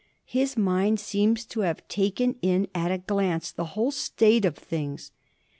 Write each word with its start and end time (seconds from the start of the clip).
His 0.25 0.57
mind 0.57 0.99
seems 0.99 1.45
to 1.45 1.59
have 1.59 1.87
taken 1.87 2.33
in 2.41 2.67
at 2.73 2.91
a 2.91 2.97
glance 2.97 3.51
the 3.51 3.65
whole 3.77 3.91
state 3.91 4.45
of 4.45 4.57
things. 4.57 5.11